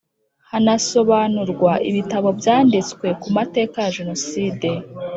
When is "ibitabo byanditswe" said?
1.89-3.07